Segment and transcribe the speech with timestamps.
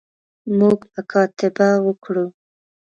[0.57, 2.25] موږ مکاتبه وکړو.